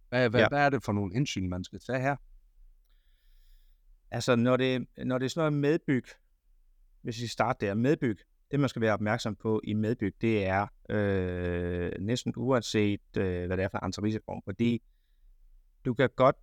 [0.08, 0.48] Hvad, hvad, ja.
[0.48, 2.16] hvad er det for nogle hensyn, man skal tage her?
[4.10, 6.04] Altså, når det, når det er sådan noget medbyg,
[7.02, 8.18] hvis vi starter der, medbyg,
[8.50, 13.56] det man skal være opmærksom på i medbyg, det er øh, næsten uanset, øh, hvad
[13.56, 14.82] det er for entrepriseform, fordi
[15.84, 16.36] du kan godt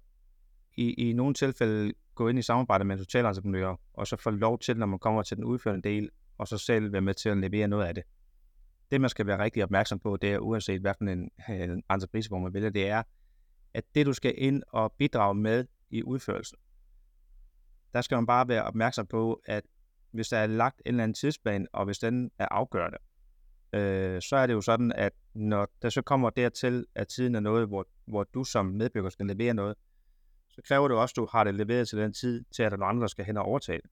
[0.78, 4.60] i, i nogle tilfælde gå ind i samarbejde med en totalentreprenør, og så få lov
[4.60, 7.38] til, når man kommer til den udførende del, og så selv være med til at
[7.38, 8.04] levere noget af det.
[8.92, 12.42] Det, man skal være rigtig opmærksom på, det er uanset hvilken en, øh, en entrepriseform
[12.42, 13.04] man vælger, det er,
[13.74, 16.58] at det, du skal ind og bidrage med i udførelsen,
[17.94, 19.64] der skal man bare være opmærksom på, at
[20.12, 22.98] hvis der er lagt en eller anden tidsplan, og hvis den er afgørende,
[23.74, 27.40] øh, så er det jo sådan, at når der så kommer dertil, at tiden er
[27.40, 29.76] noget, hvor, hvor du som medbygger skal levere noget,
[30.50, 32.78] så kræver det også, at du har det leveret til den tid, til at der
[32.78, 33.90] er nogle andre, der skal hen og overtage det.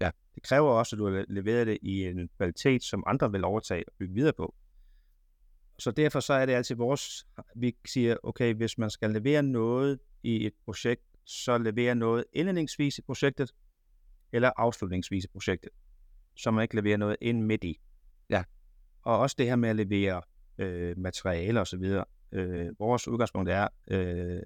[0.00, 0.10] Ja.
[0.34, 3.84] Det kræver også, at du har leveret det i en kvalitet, som andre vil overtage
[3.86, 4.54] og bygge videre på.
[5.78, 9.98] Så derfor så er det altid vores, vi siger, okay, hvis man skal levere noget
[10.22, 13.54] i et projekt, så levere noget indledningsvis i projektet,
[14.32, 15.70] eller afslutningsvis i projektet,
[16.36, 17.80] så man ikke leverer noget ind midt i.
[18.30, 18.44] Ja.
[19.02, 20.22] Og også det her med at levere
[20.58, 22.02] øh, materialer osv.
[22.32, 24.40] Øh, vores udgangspunkt er, øh,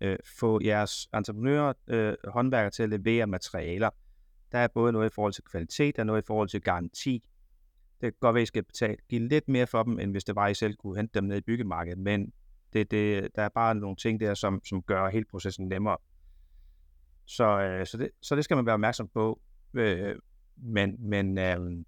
[0.00, 3.90] øh, få jeres entreprenører, øh, håndværkere til at levere materialer.
[4.52, 7.24] Der er både noget i forhold til kvalitet, der er noget i forhold til garanti,
[8.00, 10.24] det kan godt være, at I skal betale, give lidt mere for dem, end hvis
[10.24, 12.32] det var, I selv kunne hente dem ned i byggemarkedet, men
[12.72, 15.96] det, det, der er bare nogle ting der, som, som gør hele processen nemmere.
[17.30, 19.40] Så, øh, så, det, så det skal man være opmærksom på.
[19.74, 20.16] Øh,
[20.56, 21.84] men, men øh,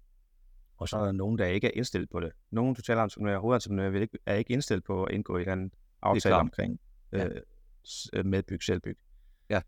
[0.77, 2.31] og så er der nogen, der ikke er indstillet på det.
[2.51, 6.79] Nogle totalentreprenører og hovedentreprenører ikke, er ikke indstillet på at indgå i den aftale omkring
[7.11, 7.31] øh,
[8.13, 8.23] ja.
[8.23, 8.97] medbyg, selvbyg.
[9.49, 9.61] Ja.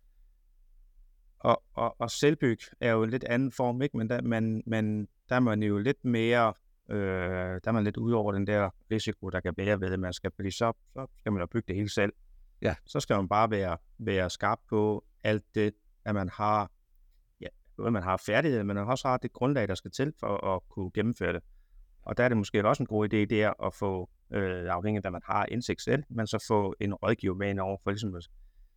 [1.40, 3.98] Og, og, og selvbyg er jo en lidt anden form, ikke?
[3.98, 6.54] Men, der, man, man, der er man jo lidt mere,
[6.90, 10.00] øh, der er man lidt ude over den der risiko, der kan være ved, at
[10.00, 12.14] man skal, fordi så, så skal man jo bygge det hele selv.
[12.62, 12.76] Ja.
[12.86, 15.74] Så skal man bare være, være skarp på alt det,
[16.06, 16.72] at man har,
[17.42, 20.56] ja, både man har færdighed, men man også har det grundlag, der skal til for
[20.56, 21.44] at kunne gennemføre det.
[22.02, 25.04] Og der er det måske også en god idé der at få, øh, afhængig af
[25.04, 28.22] hvad man har indsigt selv, men så få en rådgiver med ind over, for ligesom,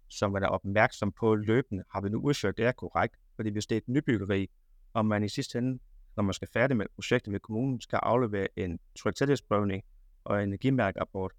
[0.08, 1.84] som man er opmærksom på løbende.
[1.92, 3.16] Har vi nu udsøgt, det er korrekt?
[3.36, 4.50] Fordi hvis det er et nybyggeri,
[4.92, 5.78] og man i sidste ende
[6.18, 9.82] når man skal færdig med projektet ved kommunen, skal aflevere en tryktæthedsprøvning
[10.24, 11.32] og en energimærkerapport.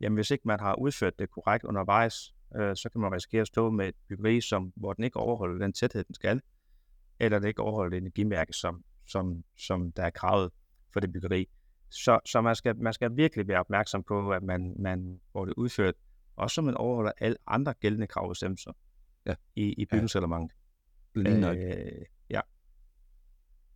[0.00, 3.46] Jamen hvis ikke man har udført det korrekt undervejs, øh, så kan man risikere at
[3.46, 6.40] stå med et byggeri, som, hvor den ikke overholder den tæthed, den skal,
[7.20, 10.52] eller det ikke overholder det energimærke, som, som, som der er kravet
[10.92, 11.48] for det byggeri.
[11.90, 15.54] Så, så man, skal, man skal virkelig være opmærksom på, at man, man får det
[15.56, 15.94] udført,
[16.36, 18.72] også så man overholder alle andre gældende kravbestemmelser
[19.26, 19.34] ja.
[19.56, 20.56] i, i bygningsreglementet.
[21.16, 22.38] Ja.
[22.38, 22.42] Øh,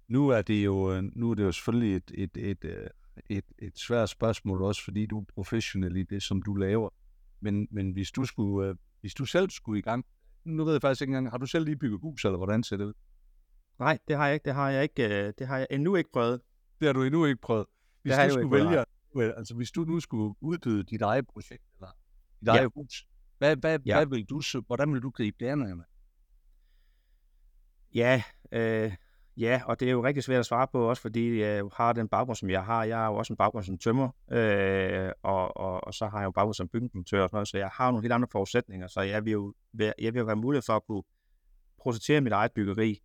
[0.09, 2.87] nu er det jo, øh, nu er det jo selvfølgelig et, et, et, øh,
[3.31, 6.91] et, et svært spørgsmål også, fordi du er professionel i det, som du laver.
[7.41, 10.05] Men, men hvis, du skulle, øh, hvis du selv skulle i gang,
[10.45, 12.77] nu ved jeg faktisk ikke engang, har du selv lige bygget hus, eller hvordan ser
[12.77, 12.93] det ud?
[13.79, 14.45] Nej, det har jeg ikke.
[14.45, 15.33] Det har jeg ikke.
[15.39, 16.41] Det har jeg endnu ikke prøvet.
[16.81, 17.67] Det har du endnu ikke prøvet.
[18.03, 21.63] Hvis det du skulle vælge, prøvet, altså hvis du nu skulle udbyde dit eget projekt,
[21.77, 21.93] eller
[22.41, 22.53] dit ja.
[22.53, 23.07] eget hus,
[23.39, 23.97] hvad, hvad, ja.
[23.97, 25.85] hvad vil du, hvordan vil du gribe det an?
[27.95, 28.23] Ja,
[28.53, 28.93] øh,
[29.37, 32.09] Ja, og det er jo rigtig svært at svare på, også fordi jeg har den
[32.09, 32.85] baggrund, som jeg har.
[32.85, 36.25] Jeg har jo også en baggrund som tømmer, øh, og, og, og så har jeg
[36.25, 39.01] jo baggrund som bygningsmontør og sådan noget, så jeg har nogle helt andre forudsætninger, så
[39.01, 41.03] jeg vil jo jeg vil jo være mulighed for at kunne
[41.79, 43.03] projektere mit eget byggeri,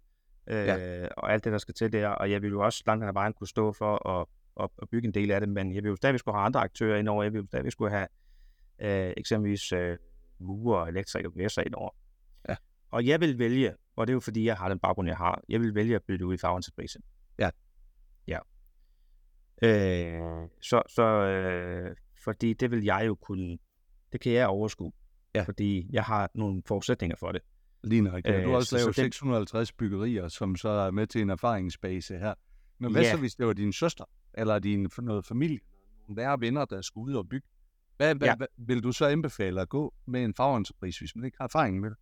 [0.48, 1.08] øh, ja.
[1.18, 3.14] og alt det, der skal til der, og jeg vil jo også langt hen ad
[3.14, 4.26] vejen kunne stå for at,
[4.64, 6.60] at, at bygge en del af det, men jeg vil jo stadigvæk skulle have andre
[6.60, 8.08] aktører indover, jeg vil jo stadigvæk skulle have
[8.82, 9.98] øh, eksempelvis øh,
[10.40, 11.90] murer og elektrikere og indover.
[11.94, 12.09] Ja.
[12.92, 15.42] Og jeg vil vælge og det er jo fordi, jeg har den baggrund, jeg har.
[15.50, 17.00] Jeg vil vælge at bytte ud i fagentreprise.
[17.40, 17.50] Ja.
[18.28, 18.40] Ja.
[19.64, 23.58] Øh, så, så øh, fordi det vil jeg jo kunne,
[24.12, 24.92] det kan jeg overskue.
[25.36, 25.42] Ja.
[25.44, 27.42] Fordi jeg har nogle forudsætninger for det.
[27.84, 28.26] Lige nok.
[28.26, 28.44] Ja.
[28.44, 32.34] Du har også lavet 650 byggerier, som så er med til en erfaringsbase her.
[32.78, 33.12] Men hvad ja.
[33.12, 35.60] så, hvis det var din søster, eller din noget familie,
[36.08, 37.48] nogle værre venner, der skulle ud og bygge?
[37.98, 38.36] Hvad, hvad, Ja.
[38.36, 41.80] hvad, vil du så anbefale at gå med en fagentreprise, hvis man ikke har erfaring
[41.80, 41.98] med det?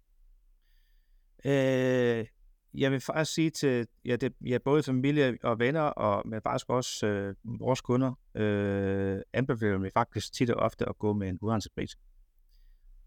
[1.45, 2.25] Øh,
[2.73, 6.69] jeg vil faktisk sige til ja, det, ja, både familie og venner, og, men faktisk
[6.69, 11.37] også øh, vores kunder, øh, anbefaler vi faktisk tit og ofte at gå med en
[11.41, 11.97] udenlandspris.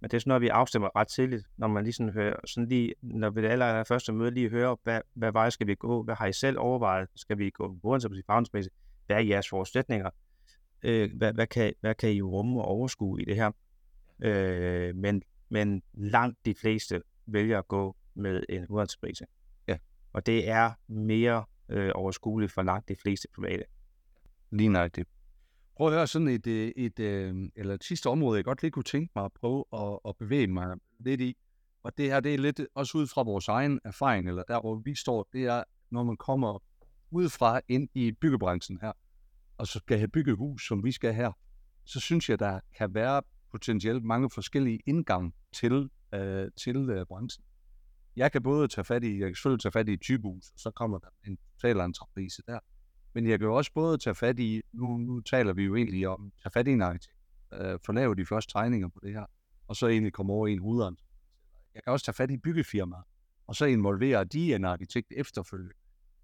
[0.01, 2.69] Men det er sådan noget, vi afstemmer ret tidligt, når man lige sådan hører, sådan
[2.69, 6.15] lige, når vi aller første møde lige hører, hvad, hvad vej skal vi gå, hvad
[6.15, 8.69] har I selv overvejet, skal vi gå med udenlandspris, fagenspris,
[9.07, 10.11] hvad er jeres forudsætninger,
[10.83, 13.51] øh, hvad, hvad, kan, hvad kan I rumme og overskue i det her?
[14.23, 19.25] Øh, men, men langt de fleste vælger at gå med en udenlandsprise.
[19.69, 19.79] Ja.
[20.13, 23.65] Og det er mere øh, overskueligt for langt de fleste private.
[24.51, 25.09] Lige nøjagtigt.
[25.77, 28.71] Prøv at høre sådan et, øh, et, øh, eller et sidste område, jeg godt lige
[28.71, 31.37] kunne tænke mig at prøve at, at bevæge mig lidt i.
[31.83, 34.75] Og det her, det er lidt også ud fra vores egen erfaring, eller der, hvor
[34.85, 36.63] vi står, det er, når man kommer
[37.11, 38.93] udefra ind i byggebranchen her,
[39.59, 41.33] og så skal have bygget hus, som vi skal her,
[41.85, 47.45] så synes jeg, der kan være potentielt mange forskellige indgange til, øh, til øh, branchen.
[48.17, 50.59] Jeg kan både tage fat i, jeg kan selvfølgelig tage fat i et typehus, og
[50.59, 52.59] så kommer der en totalentreprise der.
[53.15, 56.09] Men jeg kan jo også både tage fat i, nu, nu taler vi jo egentlig
[56.09, 57.17] om, tage fat i en arkitekt,
[57.53, 59.25] øh, få lavet de første tegninger på det her,
[59.69, 61.07] og så egentlig komme over i en hovedentreprise.
[61.75, 63.03] Jeg kan også tage fat i byggefirmaer,
[63.47, 65.75] og så involvere de en arkitekt efterfølgende.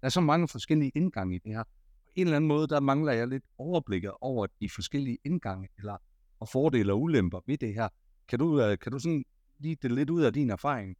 [0.01, 1.63] Der er så mange forskellige indgange i det her.
[1.63, 5.97] På en eller anden måde, der mangler jeg lidt overblikket over de forskellige indgange, eller
[6.39, 7.89] og fordele og ulemper ved det her.
[8.27, 9.23] Kan du, øh, kan du sådan
[9.59, 10.97] lige det lidt ud af din erfaring?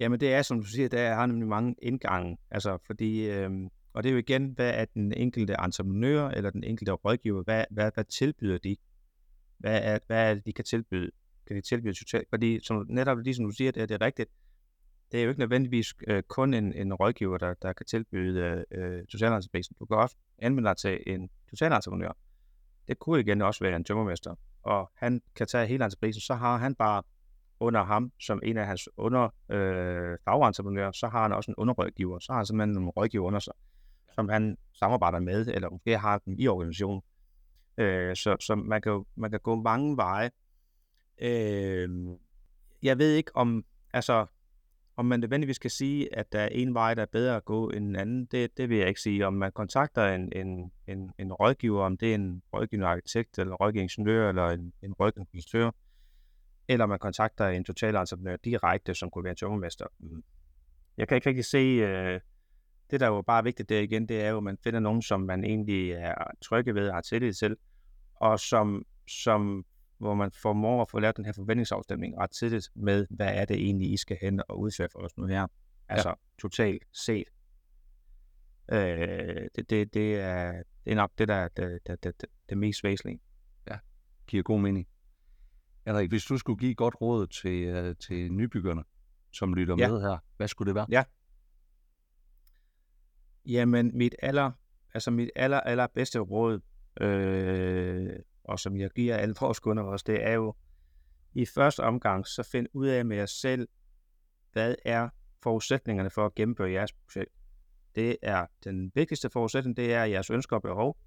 [0.00, 2.38] Jamen det er, som du siger, der har nemlig mange indgange.
[2.50, 3.50] Altså fordi, øh,
[3.92, 7.64] og det er jo igen, hvad er den enkelte entreprenør eller den enkelte rådgiver, hvad,
[7.70, 8.76] hvad, hvad tilbyder de?
[9.58, 11.10] Hvad er, hvad er det, de kan tilbyde?
[11.46, 12.28] Kan de tilbyde totalt?
[12.30, 14.30] Fordi som, netop lige som du siger, det er, det rigtigt.
[15.12, 19.06] Det er jo ikke nødvendigvis øh, kun en, en rådgiver, der, der kan tilbyde øh,
[19.06, 19.74] totalentreprise.
[19.78, 22.16] Du kan også anvende dig til en totalentreprenør.
[22.88, 24.34] Det kunne igen også være en tømmermester.
[24.62, 27.02] Og han kan tage hele entreprisen, så har han bare
[27.62, 32.18] under ham, som en af hans under øh, fagentreprenører, så har han også en underrådgiver.
[32.18, 33.52] Så har han simpelthen nogle rådgiver under sig,
[34.14, 37.02] som han samarbejder med, eller måske har dem i organisationen.
[37.78, 40.30] Øh, så så man, kan, man kan gå mange veje.
[41.22, 41.88] Øh,
[42.82, 44.26] jeg ved ikke om, altså,
[44.96, 47.70] om man nødvendigvis kan sige, at der er en vej, der er bedre at gå
[47.70, 48.24] end en anden.
[48.24, 49.26] Det, det vil jeg ikke sige.
[49.26, 53.52] Om man kontakter en, en, en, en rådgiver, om det er en rådgivende arkitekt, eller
[53.52, 55.70] en rådgivende ingeniør, eller en, en rådgivende konstruktør,
[56.72, 59.86] eller man kontakter en totalentreprenør direkte, som kunne være en tømmermester.
[59.98, 60.22] Mm.
[60.96, 62.20] Jeg kan ikke rigtig se, øh,
[62.90, 64.80] det der er jo bare er vigtigt der igen, det er jo, at man finder
[64.80, 67.56] nogen, som man egentlig er trygge ved og har tillid til,
[68.14, 69.64] og som, som
[69.98, 73.56] hvor man formår at få lavet den her forventningsafstemning ret tidligt med, hvad er det
[73.56, 75.46] egentlig, I skal hen og udføre for os nu her.
[75.88, 76.14] Altså ja.
[76.40, 77.28] totalt set.
[78.72, 80.52] Øh, det, det, det, er,
[80.84, 83.20] det er nok det, der er det, det, det, det, mest væsentlige.
[84.26, 84.86] Giver god mening.
[85.86, 88.84] Henrik, hvis du skulle give godt råd til, uh, til nybyggerne,
[89.32, 89.88] som lytter Ja.
[89.88, 90.86] med her, hvad skulle det være?
[90.90, 91.04] Ja.
[93.46, 94.52] Jamen, mit aller,
[94.94, 96.60] altså mit aller, aller bedste råd,
[97.00, 98.10] øh,
[98.44, 100.54] og som jeg giver alle vores kunder også, det er jo,
[101.34, 103.68] i første omgang, så find ud af med jer selv,
[104.52, 105.08] hvad er
[105.42, 107.30] forudsætningerne for at gennemføre jeres projekt.
[107.94, 110.98] Det er den vigtigste forudsætning, det er jeres ønsker og behov.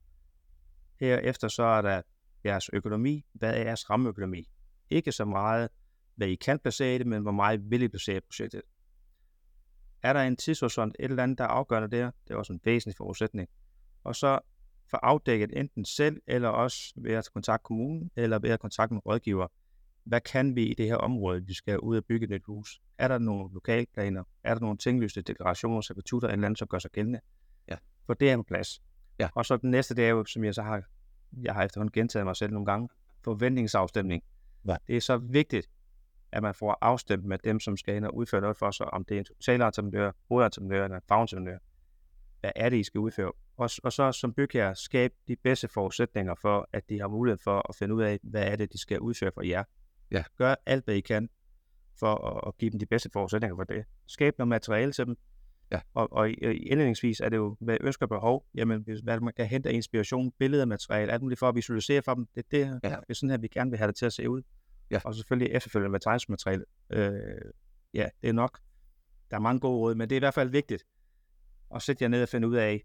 [0.99, 2.01] Herefter så er der
[2.45, 3.25] jeres økonomi.
[3.33, 4.49] Hvad er jeres rammeøkonomi?
[4.89, 5.69] Ikke så meget,
[6.15, 8.61] hvad I kan placere det, men hvor meget vil I placere projektet.
[10.01, 12.11] Er der en tidshorisont, et eller andet, der er afgørende der?
[12.27, 13.49] Det er også en væsentlig forudsætning.
[14.03, 14.39] Og så
[14.91, 18.99] få afdækket enten selv, eller også ved at kontakte kommunen, eller ved at kontakte en
[18.99, 19.47] rådgiver.
[20.03, 22.81] Hvad kan vi i det her område, vi skal ud og bygge et nyt hus?
[22.97, 24.23] Er der nogle lokalplaner?
[24.43, 27.19] Er der nogle tinglyste deklarationer, servitutter, eller andet, som gør sig gældende?
[27.67, 27.75] Ja.
[28.05, 28.81] For det er på plads.
[29.19, 29.29] Ja.
[29.35, 30.83] Og så den næste, det er jo, som jeg så har,
[31.41, 32.89] jeg har efterhånden gentaget mig selv nogle gange,
[33.23, 34.23] forventningsafstemning.
[34.67, 34.75] Ja.
[34.87, 35.69] Det er så vigtigt,
[36.31, 39.05] at man får afstemt med dem, som skal ind og udføre noget for sig, om
[39.05, 41.57] det er en totalentreprenør, hovedentreprenør eller en fagentreprenør.
[42.39, 43.31] Hvad er det, I skal udføre?
[43.57, 47.69] Og, og så som bygherre, skabe de bedste forudsætninger for, at de har mulighed for
[47.69, 49.63] at finde ud af, hvad er det, de skal udføre for jer.
[50.11, 50.23] Ja.
[50.37, 51.29] Gør alt, hvad I kan
[51.99, 53.85] for at, at give dem de bedste forudsætninger for det.
[54.07, 55.17] Skab noget materiale til dem.
[55.71, 55.79] Ja.
[55.93, 59.33] Og, og i indledningsvis er det jo, hvad ønsker og behov, jamen hvis, hvad man
[59.37, 62.27] kan hente af inspiration, billeder, materiale, alt muligt for at visualisere for dem.
[62.35, 62.89] Det er det her, Ja.
[62.89, 64.41] det er sådan her, vi gerne vil have det til at se ud.
[64.91, 64.99] Ja.
[65.05, 66.65] Og selvfølgelig efterfølgende med tegnsmateriale.
[66.89, 67.11] Øh,
[67.93, 68.59] ja, det er nok.
[69.29, 70.83] Der er mange gode råd, men det er i hvert fald vigtigt
[71.75, 72.83] at sætte jer ned og finde ud af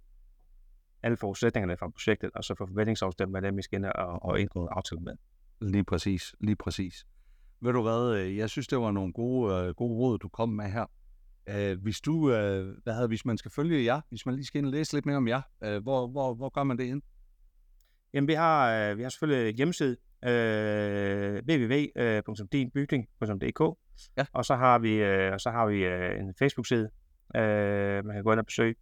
[1.03, 4.40] alle forudsætningerne fra projektet, og så få forventningsafstemt med dem, vi skal ind og, og
[4.40, 5.12] indgå en aftale med.
[5.61, 7.07] Lige præcis, lige præcis.
[7.61, 10.49] Ved du hvad, øh, jeg synes, det var nogle gode, øh, gode råd, du kom
[10.49, 10.87] med her.
[11.51, 14.59] Øh, hvis du, øh, hvad hedder, hvis man skal følge jer, hvis man lige skal
[14.59, 17.03] ind og læse lidt mere om jer, øh, hvor, hvor, hvor gør man det ind?
[18.15, 23.61] Jamen, vi har, øh, vi har selvfølgelig hjemmeside, øh, www.dinbygning.dk
[24.17, 24.27] Ja.
[24.33, 26.91] og så har vi, øh, og så har vi øh, en Facebook-side,
[27.37, 28.75] øh, man kan gå ind og besøge,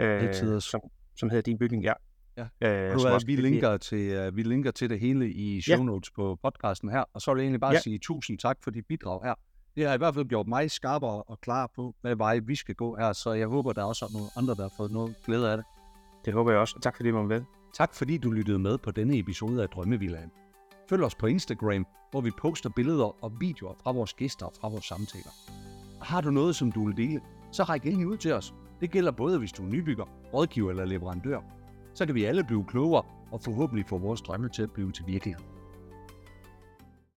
[0.00, 0.80] øh, som,
[1.16, 1.92] som hedder Din Bygning, ja.
[2.36, 2.42] Ja.
[2.60, 6.10] Øh, Du også vi, linker til, uh, vi linker til det hele i show notes
[6.10, 7.80] på podcasten her, og så vil jeg egentlig bare Ja.
[7.80, 9.34] sige tusind tak for dit bidrag her.
[9.76, 12.74] Det har i hvert fald gjort mig skarpere og klar på, hvad vej vi skal
[12.74, 15.50] gå her, så jeg håber, der også er nogle andre, der har fået noget glæde
[15.50, 15.66] af det.
[16.24, 17.42] Det håber jeg også, og tak fordi du var med.
[17.74, 20.30] Tak fordi du lyttede med på denne episode af Drømmevillaen.
[20.88, 24.68] Følg os på Instagram, hvor vi poster billeder og videoer fra vores gæster og fra
[24.68, 25.30] vores samtaler.
[26.00, 27.20] Og har du noget, som du vil dele,
[27.52, 28.54] så ræk endelig ud til os.
[28.80, 31.40] Det gælder både, hvis du er nybygger, rådgiver eller leverandør.
[31.94, 35.06] Så kan vi alle blive klogere og forhåbentlig få vores drømme til at blive til
[35.06, 35.55] virkelighed.